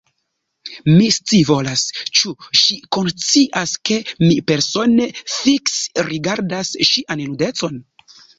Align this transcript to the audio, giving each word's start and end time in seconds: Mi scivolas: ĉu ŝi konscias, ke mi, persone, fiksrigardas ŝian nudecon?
Mi 0.91 1.09
scivolas: 1.17 1.83
ĉu 2.19 2.33
ŝi 2.61 2.77
konscias, 2.97 3.75
ke 3.91 3.99
mi, 4.25 4.31
persone, 4.53 5.07
fiksrigardas 5.35 6.75
ŝian 6.91 7.25
nudecon? 7.29 7.81